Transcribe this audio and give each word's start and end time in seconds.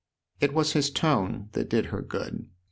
It 0.39 0.55
was 0.55 0.73
his 0.73 0.89
tone 0.89 1.49
that 1.51 1.69
did 1.69 1.85
her 1.93 2.01
good. 2.01 2.47